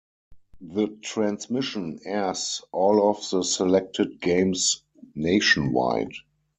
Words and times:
The 0.61 0.97
transmission 1.03 1.99
airs 2.05 2.63
all 2.71 3.11
of 3.11 3.23
the 3.29 3.43
selected 3.43 4.19
games 4.19 4.81
nationwide. 5.13 6.13